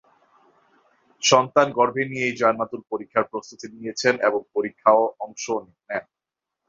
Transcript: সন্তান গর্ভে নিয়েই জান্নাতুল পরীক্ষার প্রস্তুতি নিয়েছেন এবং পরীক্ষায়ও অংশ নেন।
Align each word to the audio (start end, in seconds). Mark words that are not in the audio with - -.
সন্তান 1.21 1.67
গর্ভে 1.77 2.03
নিয়েই 2.11 2.37
জান্নাতুল 2.41 2.81
পরীক্ষার 2.91 3.25
প্রস্তুতি 3.31 3.67
নিয়েছেন 3.75 4.13
এবং 4.27 4.41
পরীক্ষায়ও 4.55 5.05
অংশ 5.25 5.45
নেন। 5.59 6.03